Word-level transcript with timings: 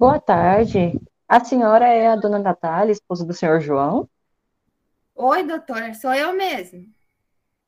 Boa 0.00 0.18
tarde. 0.18 0.98
A 1.28 1.44
senhora 1.44 1.86
é 1.86 2.06
a 2.06 2.16
dona 2.16 2.38
Natália, 2.38 2.90
esposa 2.90 3.22
do 3.22 3.34
senhor 3.34 3.60
João? 3.60 4.08
Oi, 5.14 5.42
doutora, 5.42 5.92
sou 5.92 6.14
eu 6.14 6.32
mesmo. 6.32 6.86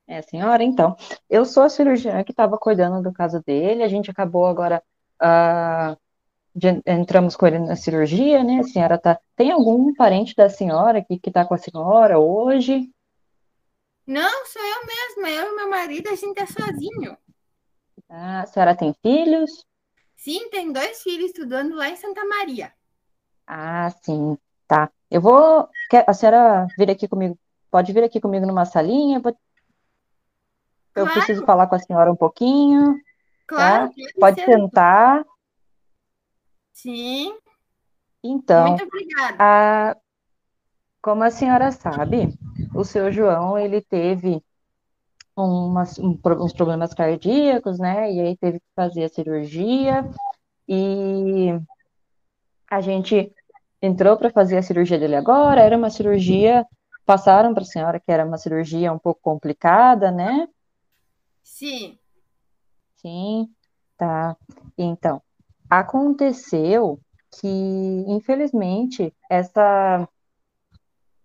É 0.06 0.16
a 0.16 0.22
senhora? 0.22 0.64
Então, 0.64 0.96
eu 1.29 1.45
sou 1.45 1.62
a 1.62 1.68
cirurgiã 1.68 2.24
que 2.24 2.30
estava 2.30 2.56
cuidando 2.56 3.03
do 3.03 3.12
caso 3.12 3.42
dele. 3.45 3.82
A 3.82 3.88
gente 3.88 4.10
acabou 4.10 4.46
agora, 4.46 4.82
uh, 5.22 5.95
de, 6.57 6.80
entramos 6.86 7.36
com 7.36 7.46
ele 7.46 7.58
na 7.58 7.76
cirurgia, 7.76 8.43
né? 8.43 8.61
A 8.61 8.64
senhora 8.64 8.96
tá. 8.96 9.21
Tem 9.36 9.53
algum 9.53 9.93
parente 9.93 10.35
da 10.35 10.49
senhora 10.49 11.00
aqui 11.00 11.18
que 11.18 11.29
está 11.29 11.44
com 11.44 11.53
a 11.53 11.58
senhora 11.58 12.18
hoje? 12.18 12.90
Não, 14.07 14.46
sou 14.46 14.62
eu 14.62 14.86
mesma. 14.86 15.39
Eu 15.39 15.53
e 15.53 15.57
meu 15.57 15.68
marido, 15.68 16.08
a 16.08 16.14
gente 16.14 16.40
é 16.40 16.46
sozinho. 16.46 17.14
Ah, 18.08 18.40
a 18.40 18.46
senhora 18.46 18.75
tem 18.75 18.94
filhos? 19.03 19.67
Sim, 20.22 20.49
tem 20.50 20.72
dois 20.72 21.03
filhos 21.03 21.31
estudando 21.31 21.75
lá 21.75 21.89
em 21.89 21.96
Santa 21.96 22.25
Maria. 22.25 22.72
Ah, 23.44 23.90
sim, 24.04 24.39
tá. 24.68 24.89
Eu 25.11 25.21
vou. 25.21 25.68
A 26.07 26.14
senhora 26.14 26.68
vir 26.79 26.89
aqui 26.89 27.08
comigo. 27.08 27.36
Pode 27.68 27.93
vir 27.93 28.04
aqui 28.04 28.21
comigo 28.21 28.46
numa 28.46 28.64
salinha? 28.64 29.21
Eu 29.21 29.32
Claro. 30.95 31.12
preciso 31.12 31.45
falar 31.45 31.67
com 31.67 31.75
a 31.75 31.79
senhora 31.81 32.12
um 32.12 32.14
pouquinho. 32.14 33.00
Claro, 33.48 33.89
Tá? 33.89 33.95
Pode 34.20 34.36
ser. 34.36 34.45
sentar. 34.47 35.25
Sim, 36.73 37.36
Então, 38.23 38.69
muito 38.69 38.84
obrigada. 38.84 39.36
a, 39.41 39.97
como 41.03 41.25
a 41.25 41.33
senhora 41.33 41.73
sabe, 41.73 42.28
o 42.73 42.84
seu 42.84 43.11
João, 43.11 43.59
ele 43.59 43.81
teve 43.81 44.41
umas- 45.36 45.98
um 45.98 46.19
uns 46.41 46.53
problemas 46.53 46.95
cardíacos, 46.95 47.78
né? 47.78 48.12
E 48.12 48.20
aí 48.20 48.36
teve 48.36 48.61
que 48.61 48.67
fazer 48.75 49.05
a 49.05 49.09
cirurgia. 49.09 50.09
E 50.69 51.48
a 52.70 52.81
gente 52.81 53.33
entrou 53.81 54.17
para 54.17 54.31
fazer 54.31 54.56
a 54.59 54.62
cirurgia 54.62 54.98
dele 54.98 55.17
agora. 55.17 55.61
Era 55.61 55.77
uma 55.77 55.91
cirurgia, 55.91 56.67
passaram 57.05 57.53
para 57.53 57.62
a 57.62 57.67
senhora 57.67 58.01
que 58.01 58.11
era 58.11 58.25
uma 58.25 58.39
cirurgia 58.39 58.93
um 58.93 58.98
pouco 58.98 59.21
complicada, 59.23 60.11
né? 60.11 60.48
Sim. 61.43 61.99
Sim, 62.97 63.49
tá. 63.97 64.37
Então, 64.78 65.21
aconteceu 65.69 67.01
que, 67.41 67.49
infelizmente, 68.06 69.12
essa 69.28 70.09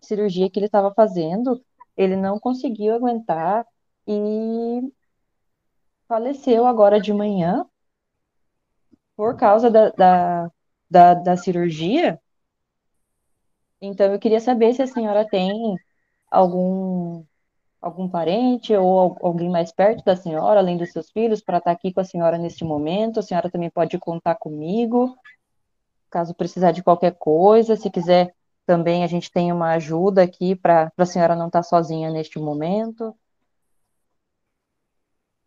cirurgia 0.00 0.50
que 0.50 0.58
ele 0.58 0.66
estava 0.66 0.92
fazendo, 0.94 1.62
ele 1.96 2.16
não 2.16 2.38
conseguiu 2.38 2.94
aguentar 2.94 3.64
e 4.08 4.92
faleceu 6.06 6.66
agora 6.66 7.00
de 7.00 7.14
manhã 7.14 7.64
por 9.16 9.36
causa 9.36 9.70
da, 9.70 9.90
da, 9.90 10.50
da, 10.90 11.14
da 11.14 11.36
cirurgia. 11.36 12.20
Então, 13.80 14.12
eu 14.12 14.18
queria 14.18 14.40
saber 14.40 14.74
se 14.74 14.82
a 14.82 14.86
senhora 14.86 15.26
tem 15.28 15.52
algum, 16.30 17.24
algum 17.82 18.08
parente 18.10 18.74
ou 18.76 18.98
al- 19.00 19.18
alguém 19.22 19.50
mais 19.50 19.72
perto 19.72 20.04
da 20.04 20.16
senhora, 20.16 20.60
além 20.60 20.78
dos 20.78 20.92
seus 20.92 21.10
filhos, 21.10 21.42
para 21.42 21.58
estar 21.58 21.72
aqui 21.72 21.92
com 21.94 22.00
a 22.00 22.04
senhora 22.04 22.38
neste 22.38 22.64
momento. 22.64 23.20
A 23.20 23.24
senhora 23.24 23.50
também 23.50 23.70
pode 23.70 23.98
contar 23.98 24.36
comigo, 24.36 25.16
caso 26.10 26.34
precisar 26.34 26.72
de 26.72 26.82
qualquer 26.82 27.16
coisa. 27.18 27.76
Se 27.76 27.90
quiser, 27.90 28.34
também 28.66 29.04
a 29.04 29.06
gente 29.08 29.30
tem 29.32 29.52
uma 29.52 29.72
ajuda 29.74 30.22
aqui 30.24 30.56
para 30.56 30.92
a 30.96 31.06
senhora 31.06 31.36
não 31.36 31.48
estar 31.48 31.62
sozinha 31.62 32.10
neste 32.10 32.38
momento. 32.38 33.14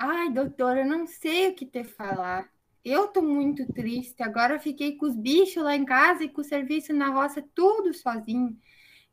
Ai, 0.04 0.32
doutora, 0.32 0.84
não 0.84 1.06
sei 1.06 1.50
o 1.50 1.54
que 1.54 1.64
te 1.64 1.84
falar. 1.84 2.50
Eu 2.84 3.10
tô 3.10 3.22
muito 3.22 3.72
triste. 3.72 4.24
Agora 4.24 4.60
fiquei 4.60 4.98
com 4.98 5.06
os 5.06 5.16
bichos 5.16 5.64
lá 5.64 5.76
em 5.76 5.86
casa 5.86 6.24
e 6.24 6.30
com 6.30 6.42
o 6.42 6.44
serviço 6.44 6.92
na 6.92 7.10
roça, 7.10 7.44
tudo 7.54 7.94
sozinho. 7.94 8.58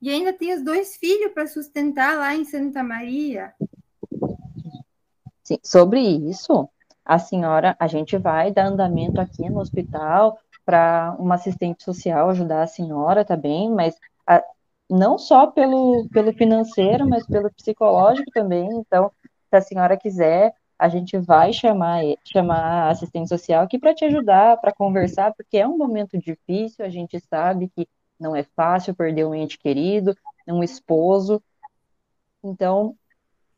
E 0.01 0.09
ainda 0.09 0.33
tem 0.33 0.55
os 0.55 0.65
dois 0.65 0.97
filhos 0.97 1.35
para 1.35 1.47
sustentar 1.47 2.17
lá 2.17 2.35
em 2.35 2.43
Santa 2.43 2.83
Maria. 2.83 3.53
Sim, 5.45 5.59
sobre 5.63 6.01
isso, 6.01 6.67
a 7.05 7.19
senhora, 7.19 7.77
a 7.79 7.87
gente 7.87 8.17
vai 8.17 8.51
dar 8.51 8.69
andamento 8.69 9.21
aqui 9.21 9.47
no 9.51 9.61
hospital 9.61 10.39
para 10.65 11.15
uma 11.19 11.35
assistente 11.35 11.85
social 11.85 12.31
ajudar 12.31 12.63
a 12.63 12.67
senhora, 12.67 13.27
tá 13.27 13.37
bem? 13.37 13.71
Mas 13.71 13.95
a- 14.27 14.43
não 14.89 15.19
só 15.19 15.49
pelo, 15.49 16.09
pelo 16.09 16.33
financeiro, 16.33 17.07
mas 17.07 17.27
pelo 17.27 17.53
psicológico 17.53 18.31
também. 18.33 18.71
Então, 18.73 19.13
se 19.51 19.57
a 19.57 19.61
senhora 19.61 19.95
quiser, 19.95 20.55
a 20.79 20.89
gente 20.89 21.19
vai 21.19 21.53
chamar, 21.53 22.03
chamar 22.25 22.87
a 22.87 22.91
assistente 22.91 23.29
social 23.29 23.65
aqui 23.65 23.79
para 23.79 23.95
te 23.95 24.05
ajudar, 24.05 24.59
para 24.59 24.73
conversar, 24.73 25.35
porque 25.35 25.59
é 25.59 25.67
um 25.67 25.77
momento 25.77 26.17
difícil, 26.19 26.85
a 26.85 26.89
gente 26.89 27.19
sabe 27.21 27.69
que 27.69 27.89
não 28.19 28.35
é 28.37 28.43
fácil 28.43 28.95
perder 28.95 29.27
um 29.27 29.35
ente 29.35 29.59
querido, 29.59 30.15
um 30.47 30.63
esposo. 30.63 31.43
Então, 32.43 32.97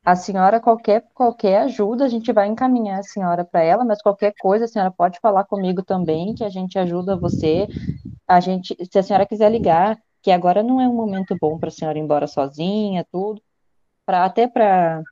a 0.04 0.16
senhora, 0.16 0.60
qualquer, 0.60 1.06
qualquer 1.14 1.62
ajuda, 1.62 2.04
a 2.04 2.08
gente 2.08 2.32
vai 2.32 2.48
encaminhar 2.48 3.00
a 3.00 3.02
senhora 3.02 3.44
para 3.44 3.62
ela, 3.62 3.84
mas 3.84 4.02
qualquer 4.02 4.32
coisa, 4.40 4.64
a 4.64 4.68
senhora 4.68 4.90
pode 4.90 5.20
falar 5.20 5.44
comigo 5.44 5.82
também, 5.82 6.34
que 6.34 6.44
a 6.44 6.48
gente 6.48 6.78
ajuda 6.78 7.16
você. 7.16 7.68
A 8.26 8.40
gente, 8.40 8.76
se 8.90 8.98
a 8.98 9.02
senhora 9.02 9.26
quiser 9.26 9.50
ligar, 9.50 9.98
que 10.22 10.30
agora 10.30 10.62
não 10.62 10.80
é 10.80 10.88
um 10.88 10.94
momento 10.94 11.36
bom 11.40 11.58
para 11.58 11.68
a 11.68 11.72
senhora 11.72 11.98
ir 11.98 12.02
embora 12.02 12.26
sozinha, 12.26 13.06
tudo, 13.12 13.42
para 14.06 14.24
até 14.24 14.48
para 14.48 15.02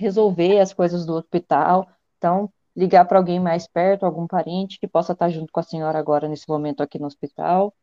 resolver 0.00 0.58
as 0.58 0.72
coisas 0.72 1.04
do 1.04 1.14
hospital. 1.14 1.88
Então, 2.16 2.50
ligar 2.74 3.04
para 3.04 3.18
alguém 3.18 3.38
mais 3.38 3.68
perto, 3.68 4.04
algum 4.04 4.26
parente 4.26 4.80
que 4.80 4.88
possa 4.88 5.12
estar 5.12 5.28
junto 5.28 5.52
com 5.52 5.60
a 5.60 5.62
senhora 5.62 5.98
agora 5.98 6.26
nesse 6.28 6.48
momento 6.48 6.82
aqui 6.82 6.98
no 6.98 7.06
hospital. 7.06 7.74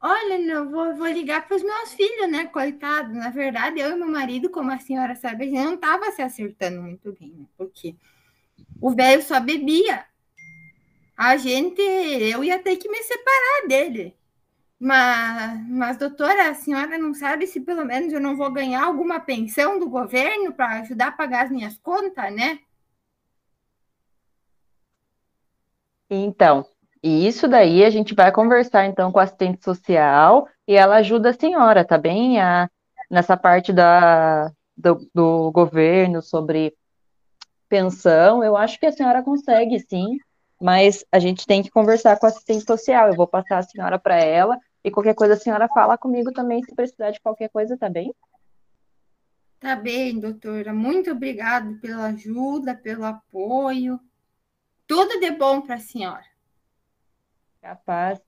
Olha, 0.00 0.38
não, 0.38 0.70
vou, 0.70 0.94
vou 0.94 1.06
ligar 1.06 1.46
para 1.46 1.56
os 1.56 1.62
meus 1.62 1.94
filhos, 1.94 2.30
né? 2.30 2.46
Coitado. 2.46 3.14
Na 3.14 3.30
verdade, 3.30 3.80
eu 3.80 3.92
e 3.92 3.96
meu 3.96 4.08
marido, 4.08 4.50
como 4.50 4.70
a 4.70 4.78
senhora 4.78 5.14
sabe, 5.14 5.44
a 5.44 5.46
gente 5.46 5.64
não 5.64 5.74
estava 5.74 6.10
se 6.10 6.22
acertando 6.22 6.82
muito 6.82 7.16
bem, 7.18 7.32
né? 7.32 7.46
Porque 7.56 7.96
o 8.80 8.90
velho 8.90 9.22
só 9.22 9.40
bebia. 9.40 10.04
A 11.16 11.36
gente, 11.36 11.80
eu 11.80 12.44
ia 12.44 12.58
ter 12.58 12.76
que 12.76 12.90
me 12.90 13.02
separar 13.02 13.68
dele. 13.68 14.14
Mas, 14.78 15.66
mas, 15.68 15.96
doutora, 15.96 16.50
a 16.50 16.54
senhora 16.54 16.98
não 16.98 17.14
sabe 17.14 17.46
se 17.46 17.60
pelo 17.60 17.84
menos 17.84 18.12
eu 18.12 18.20
não 18.20 18.36
vou 18.36 18.52
ganhar 18.52 18.84
alguma 18.84 19.18
pensão 19.18 19.78
do 19.78 19.88
governo 19.88 20.52
para 20.52 20.80
ajudar 20.80 21.08
a 21.08 21.12
pagar 21.12 21.44
as 21.46 21.50
minhas 21.50 21.78
contas, 21.78 22.32
né? 22.34 22.58
Então, 26.10 26.66
e 27.02 27.26
isso 27.26 27.48
daí 27.48 27.84
a 27.84 27.90
gente 27.90 28.14
vai 28.14 28.30
conversar 28.30 28.84
então 28.86 29.10
com 29.10 29.18
a 29.18 29.22
assistente 29.22 29.64
social 29.64 30.46
e 30.68 30.74
ela 30.76 30.96
ajuda 30.96 31.30
a 31.30 31.34
senhora, 31.34 31.84
tá 31.84 31.96
bem? 31.96 32.38
A, 32.40 32.68
nessa 33.10 33.36
parte 33.36 33.72
da, 33.72 34.52
do, 34.76 35.08
do 35.14 35.50
governo 35.52 36.20
sobre 36.20 36.74
pensão, 37.68 38.44
eu 38.44 38.56
acho 38.56 38.78
que 38.78 38.86
a 38.86 38.92
senhora 38.92 39.22
consegue 39.22 39.80
sim, 39.88 40.18
mas 40.60 41.04
a 41.10 41.18
gente 41.18 41.46
tem 41.46 41.62
que 41.62 41.70
conversar 41.70 42.18
com 42.18 42.26
a 42.26 42.28
assistente 42.28 42.64
social. 42.64 43.08
Eu 43.08 43.16
vou 43.16 43.26
passar 43.26 43.58
a 43.58 43.62
senhora 43.62 43.98
para 43.98 44.16
ela 44.16 44.58
e 44.86 44.90
qualquer 44.92 45.16
coisa 45.16 45.34
a 45.34 45.36
senhora 45.36 45.68
fala 45.68 45.98
comigo 45.98 46.32
também 46.32 46.62
se 46.62 46.72
precisar 46.72 47.10
de 47.10 47.20
qualquer 47.20 47.48
coisa, 47.48 47.76
tá 47.76 47.90
bem? 47.90 48.14
Tá 49.58 49.74
bem, 49.74 50.20
doutora. 50.20 50.72
Muito 50.72 51.10
obrigada 51.10 51.76
pela 51.82 52.04
ajuda, 52.06 52.72
pelo 52.72 53.04
apoio. 53.04 53.98
Tudo 54.86 55.18
de 55.18 55.32
bom 55.32 55.60
para 55.60 55.74
a 55.74 55.80
senhora. 55.80 56.24
Capaz. 57.60 58.20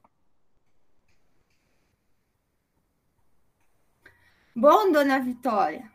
Bom, 4.52 4.90
dona 4.90 5.20
Vitória, 5.20 5.88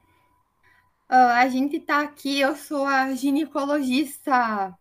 ah, 1.09 1.40
a 1.40 1.50
gente 1.50 1.75
está 1.75 2.00
aqui, 2.01 2.40
eu 2.40 2.56
sou 2.56 2.85
a 2.85 3.13
ginecologista 3.13 4.74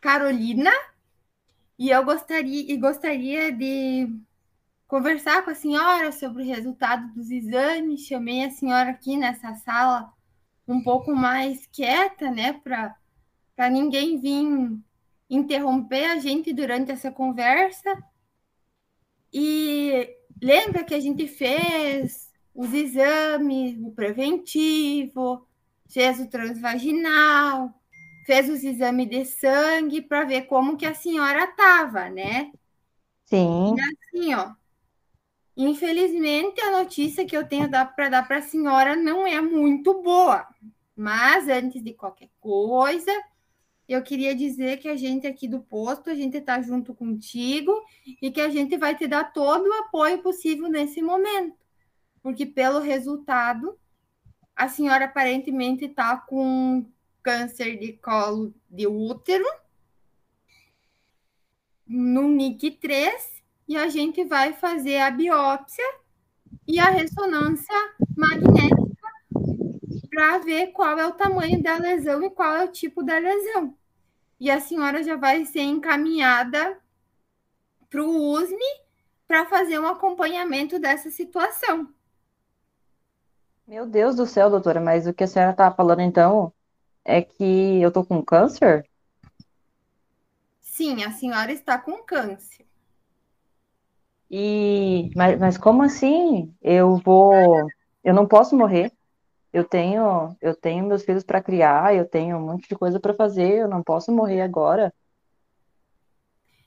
Carolina 0.00 0.70
e 1.78 1.90
eu 1.90 2.04
gostaria, 2.04 2.72
e 2.72 2.76
gostaria 2.76 3.52
de 3.52 4.08
conversar 4.86 5.42
com 5.44 5.50
a 5.50 5.54
senhora 5.54 6.12
sobre 6.12 6.42
o 6.42 6.46
resultado 6.46 7.12
dos 7.14 7.30
exames. 7.30 8.06
Chamei 8.06 8.44
a 8.44 8.50
senhora 8.50 8.90
aqui 8.90 9.16
nessa 9.16 9.54
sala 9.56 10.12
um 10.66 10.82
pouco 10.82 11.14
mais 11.14 11.66
quieta, 11.66 12.30
né, 12.30 12.52
para 12.54 13.70
ninguém 13.70 14.18
vir 14.18 14.78
interromper 15.28 16.04
a 16.04 16.18
gente 16.18 16.52
durante 16.52 16.90
essa 16.90 17.10
conversa. 17.10 18.02
E 19.32 20.08
lembra 20.40 20.84
que 20.84 20.94
a 20.94 21.00
gente 21.00 21.26
fez 21.26 22.32
os 22.54 22.72
exames, 22.72 23.76
o 23.80 23.90
preventivo, 23.90 25.46
fez 25.88 26.20
o 26.20 26.28
transvaginal, 26.28 27.74
fez 28.24 28.48
os 28.48 28.64
exames 28.64 29.08
de 29.08 29.24
sangue 29.24 30.02
para 30.02 30.24
ver 30.24 30.42
como 30.42 30.76
que 30.76 30.86
a 30.86 30.94
senhora 30.94 31.44
estava, 31.44 32.08
né? 32.08 32.50
Sim. 33.24 33.74
E 33.76 33.80
assim, 33.80 34.34
ó, 34.34 34.52
infelizmente 35.56 36.60
a 36.60 36.78
notícia 36.78 37.24
que 37.24 37.36
eu 37.36 37.46
tenho 37.46 37.68
para 37.70 38.08
dar 38.08 38.26
para 38.26 38.38
a 38.38 38.42
senhora 38.42 38.96
não 38.96 39.26
é 39.26 39.40
muito 39.40 40.02
boa. 40.02 40.46
Mas 40.96 41.48
antes 41.48 41.82
de 41.82 41.92
qualquer 41.92 42.30
coisa, 42.40 43.10
eu 43.88 44.02
queria 44.02 44.34
dizer 44.34 44.78
que 44.78 44.88
a 44.88 44.96
gente 44.96 45.26
aqui 45.26 45.46
do 45.46 45.60
posto, 45.60 46.08
a 46.08 46.14
gente 46.14 46.36
está 46.38 46.60
junto 46.62 46.94
contigo 46.94 47.72
e 48.22 48.30
que 48.30 48.40
a 48.40 48.48
gente 48.48 48.76
vai 48.76 48.96
te 48.96 49.06
dar 49.06 49.32
todo 49.32 49.66
o 49.66 49.72
apoio 49.74 50.22
possível 50.22 50.68
nesse 50.68 51.02
momento. 51.02 51.56
Porque 52.22 52.46
pelo 52.46 52.78
resultado, 52.78 53.78
a 54.56 54.68
senhora 54.68 55.04
aparentemente 55.04 55.84
está 55.84 56.16
com 56.16 56.86
câncer 57.24 57.78
de 57.78 57.94
colo 57.94 58.54
de 58.70 58.86
útero 58.86 59.46
no 61.86 62.28
NIC 62.28 62.72
3 62.72 63.42
e 63.66 63.76
a 63.76 63.88
gente 63.88 64.22
vai 64.24 64.52
fazer 64.52 64.98
a 64.98 65.10
biópsia 65.10 65.84
e 66.68 66.78
a 66.78 66.90
ressonância 66.90 67.74
magnética 68.14 68.84
para 70.10 70.38
ver 70.38 70.68
qual 70.68 70.98
é 70.98 71.06
o 71.06 71.12
tamanho 71.12 71.62
da 71.62 71.76
lesão 71.78 72.22
e 72.22 72.30
qual 72.30 72.54
é 72.54 72.64
o 72.64 72.70
tipo 72.70 73.02
da 73.02 73.18
lesão. 73.18 73.74
E 74.38 74.50
a 74.50 74.60
senhora 74.60 75.02
já 75.02 75.16
vai 75.16 75.44
ser 75.46 75.62
encaminhada 75.62 76.78
para 77.88 78.02
o 78.02 78.32
USME 78.32 78.84
para 79.26 79.46
fazer 79.46 79.78
um 79.78 79.86
acompanhamento 79.86 80.78
dessa 80.78 81.10
situação. 81.10 81.88
Meu 83.66 83.86
Deus 83.86 84.14
do 84.14 84.26
céu, 84.26 84.50
doutora, 84.50 84.80
mas 84.80 85.06
o 85.06 85.14
que 85.14 85.24
a 85.24 85.26
senhora 85.26 85.52
está 85.52 85.70
falando 85.72 86.00
então 86.00 86.52
é 87.04 87.22
que 87.22 87.80
eu 87.80 87.92
tô 87.92 88.04
com 88.04 88.24
câncer? 88.24 88.88
Sim, 90.60 91.04
a 91.04 91.12
senhora 91.12 91.52
está 91.52 91.78
com 91.78 92.02
câncer. 92.02 92.66
E 94.30 95.10
mas, 95.14 95.38
mas 95.38 95.58
como 95.58 95.82
assim? 95.82 96.54
Eu 96.60 96.96
vou, 96.96 97.32
eu 98.02 98.14
não 98.14 98.26
posso 98.26 98.56
morrer 98.56 98.90
eu 99.54 99.62
tenho, 99.62 100.36
eu 100.40 100.52
tenho 100.52 100.84
meus 100.84 101.04
filhos 101.04 101.22
para 101.22 101.40
criar, 101.40 101.94
eu 101.94 102.04
tenho 102.04 102.36
um 102.36 102.44
monte 102.44 102.68
de 102.68 102.74
coisa 102.74 102.98
para 102.98 103.14
fazer, 103.14 103.60
eu 103.60 103.68
não 103.68 103.84
posso 103.84 104.10
morrer 104.10 104.40
agora. 104.40 104.92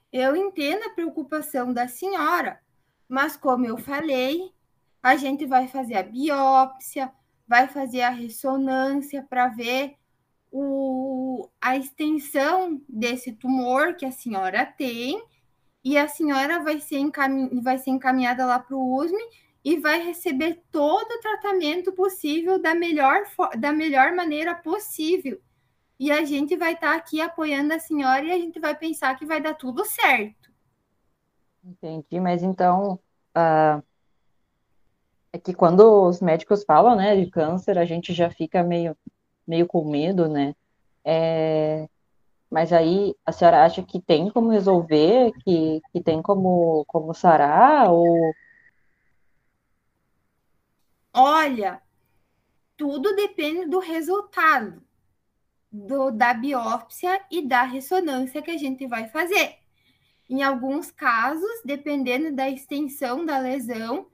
Eu 0.09 0.37
entendo 0.37 0.83
a 0.83 0.91
preocupação 0.91 1.73
da 1.73 1.89
senhora, 1.89 2.61
mas 3.09 3.35
como 3.35 3.65
eu 3.65 3.77
falei, 3.77 4.53
a 5.03 5.17
gente 5.17 5.45
vai 5.45 5.67
fazer 5.67 5.95
a 5.95 6.03
biópsia, 6.03 7.11
vai 7.45 7.67
fazer 7.67 8.03
a 8.03 8.09
ressonância 8.09 9.21
para 9.29 9.49
ver 9.49 9.97
o, 10.51 11.49
a 11.61 11.75
extensão 11.77 12.81
desse 12.87 13.33
tumor 13.33 13.95
que 13.95 14.05
a 14.05 14.11
senhora 14.11 14.65
tem, 14.65 15.21
e 15.83 15.97
a 15.97 16.07
senhora 16.07 16.61
vai 16.61 16.79
ser, 16.79 16.97
encamin, 16.97 17.61
vai 17.61 17.77
ser 17.77 17.91
encaminhada 17.91 18.45
lá 18.45 18.59
para 18.59 18.75
o 18.75 18.97
USME 18.97 19.23
e 19.63 19.79
vai 19.79 20.01
receber 20.01 20.61
todo 20.71 21.09
o 21.09 21.19
tratamento 21.21 21.91
possível 21.93 22.61
da 22.61 22.75
melhor, 22.75 23.23
da 23.57 23.71
melhor 23.71 24.13
maneira 24.13 24.53
possível. 24.53 25.39
E 25.99 26.11
a 26.11 26.23
gente 26.25 26.55
vai 26.55 26.73
estar 26.73 26.91
tá 26.91 26.95
aqui 26.95 27.21
apoiando 27.21 27.73
a 27.73 27.79
senhora 27.79 28.23
e 28.25 28.31
a 28.31 28.37
gente 28.37 28.59
vai 28.59 28.75
pensar 28.75 29.15
que 29.15 29.25
vai 29.25 29.41
dar 29.41 29.53
tudo 29.53 29.83
certo. 29.85 30.51
Entendi, 31.63 32.19
mas 32.19 32.43
então 32.43 32.99
uh, 33.35 33.83
é 35.33 35.39
que 35.39 35.53
quando 35.53 36.07
os 36.07 36.21
médicos 36.21 36.63
falam, 36.63 36.95
né, 36.95 37.15
de 37.15 37.29
câncer, 37.29 37.77
a 37.77 37.85
gente 37.85 38.13
já 38.13 38.29
fica 38.29 38.63
meio, 38.63 38.95
meio 39.47 39.65
com 39.65 39.89
medo, 39.89 40.27
né? 40.27 40.55
É, 41.03 41.87
mas 42.49 42.73
aí 42.73 43.15
a 43.25 43.31
senhora 43.31 43.63
acha 43.63 43.81
que 43.83 44.01
tem 44.01 44.29
como 44.29 44.49
resolver, 44.49 45.31
que, 45.43 45.81
que 45.91 46.01
tem 46.01 46.21
como, 46.21 46.83
como 46.87 47.13
sarar, 47.13 47.91
ou 47.91 48.33
Olha, 51.19 51.81
tudo 52.77 53.15
depende 53.15 53.65
do 53.65 53.79
resultado 53.79 54.83
do, 55.71 56.11
da 56.11 56.31
biópsia 56.31 57.19
e 57.31 57.41
da 57.41 57.63
ressonância 57.63 58.39
que 58.39 58.51
a 58.51 58.57
gente 58.57 58.85
vai 58.85 59.07
fazer. 59.07 59.55
Em 60.29 60.43
alguns 60.43 60.91
casos, 60.91 61.49
dependendo 61.65 62.35
da 62.35 62.47
extensão 62.47 63.25
da 63.25 63.39
lesão, 63.39 64.07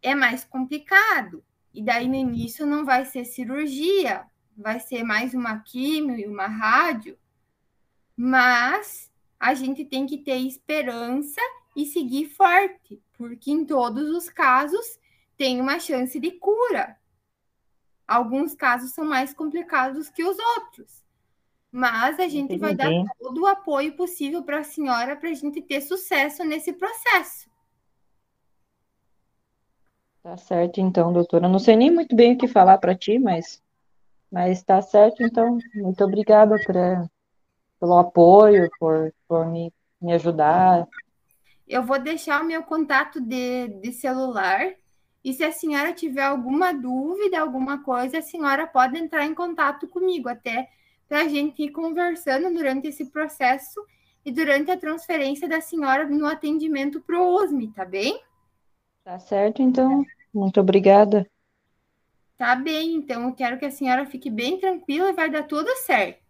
é 0.00 0.14
mais 0.14 0.44
complicado. 0.44 1.42
E 1.74 1.82
daí 1.82 2.06
no 2.06 2.14
início 2.14 2.64
não 2.64 2.84
vai 2.84 3.04
ser 3.04 3.24
cirurgia, 3.24 4.24
vai 4.56 4.80
ser 4.80 5.04
mais 5.04 5.34
uma 5.34 5.58
químio 5.60 6.18
e 6.18 6.26
uma 6.26 6.46
rádio. 6.46 7.18
Mas 8.16 9.10
a 9.38 9.52
gente 9.52 9.84
tem 9.84 10.06
que 10.06 10.18
ter 10.18 10.38
esperança 10.38 11.40
e 11.76 11.84
seguir 11.84 12.30
forte, 12.30 13.00
porque 13.18 13.50
em 13.50 13.64
todos 13.64 14.08
os 14.10 14.30
casos 14.30 14.98
tem 15.36 15.60
uma 15.60 15.78
chance 15.78 16.18
de 16.18 16.30
cura. 16.30 16.96
Alguns 18.08 18.54
casos 18.54 18.92
são 18.92 19.04
mais 19.04 19.34
complicados 19.34 20.08
que 20.08 20.24
os 20.24 20.38
outros. 20.56 21.04
Mas 21.70 22.18
a 22.18 22.28
gente 22.28 22.54
Entendi. 22.54 22.60
vai 22.60 22.74
dar 22.74 22.90
todo 23.18 23.42
o 23.42 23.46
apoio 23.46 23.94
possível 23.96 24.42
para 24.42 24.60
a 24.60 24.64
senhora 24.64 25.16
para 25.16 25.28
a 25.28 25.34
gente 25.34 25.60
ter 25.60 25.82
sucesso 25.82 26.42
nesse 26.44 26.72
processo. 26.72 27.50
Tá 30.22 30.36
certo, 30.36 30.80
então, 30.80 31.12
doutora. 31.12 31.48
Não 31.48 31.58
sei 31.58 31.76
nem 31.76 31.90
muito 31.90 32.16
bem 32.16 32.34
o 32.34 32.38
que 32.38 32.48
falar 32.48 32.78
para 32.78 32.96
ti, 32.96 33.18
mas 33.18 33.62
mas 34.36 34.62
tá 34.62 34.82
certo, 34.82 35.22
então. 35.22 35.56
Muito 35.74 36.04
obrigada 36.04 36.56
por, 36.62 36.74
pelo 37.80 37.96
apoio, 37.96 38.68
por, 38.78 39.10
por 39.26 39.46
me, 39.46 39.72
me 39.98 40.12
ajudar. 40.12 40.86
Eu 41.66 41.82
vou 41.82 41.98
deixar 41.98 42.42
o 42.42 42.44
meu 42.44 42.62
contato 42.62 43.18
de, 43.18 43.68
de 43.80 43.92
celular 43.94 44.74
e 45.24 45.32
se 45.32 45.42
a 45.42 45.50
senhora 45.50 45.90
tiver 45.94 46.22
alguma 46.22 46.74
dúvida, 46.74 47.40
alguma 47.40 47.82
coisa, 47.82 48.18
a 48.18 48.22
senhora 48.22 48.66
pode 48.66 48.98
entrar 48.98 49.24
em 49.24 49.34
contato 49.34 49.88
comigo 49.88 50.28
até 50.28 50.68
para 51.08 51.22
a 51.22 51.28
gente 51.28 51.62
ir 51.62 51.70
conversando 51.70 52.52
durante 52.52 52.88
esse 52.88 53.06
processo 53.06 53.82
e 54.22 54.30
durante 54.30 54.70
a 54.70 54.76
transferência 54.76 55.48
da 55.48 55.62
senhora 55.62 56.06
no 56.06 56.26
atendimento 56.26 57.00
para 57.00 57.18
o 57.18 57.42
USME, 57.42 57.72
tá 57.72 57.86
bem? 57.86 58.20
Tá 59.02 59.18
certo, 59.18 59.62
então. 59.62 60.04
Muito 60.30 60.60
obrigada. 60.60 61.26
Tá 62.38 62.54
bem, 62.54 62.94
então 62.94 63.24
eu 63.24 63.34
quero 63.34 63.58
que 63.58 63.64
a 63.66 63.70
senhora 63.70 64.06
fique 64.06 64.30
bem 64.30 64.58
tranquila 64.58 65.10
e 65.10 65.12
vai 65.12 65.30
dar 65.30 65.42
tudo 65.44 65.68
certo. 65.84 66.25